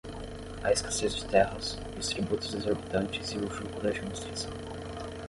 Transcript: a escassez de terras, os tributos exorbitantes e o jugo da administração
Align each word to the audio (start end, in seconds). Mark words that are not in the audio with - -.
a 0.63 0.71
escassez 0.71 1.13
de 1.15 1.25
terras, 1.27 1.77
os 1.95 2.07
tributos 2.07 2.55
exorbitantes 2.55 3.33
e 3.33 3.37
o 3.37 3.47
jugo 3.51 3.79
da 3.81 3.89
administração 3.89 4.49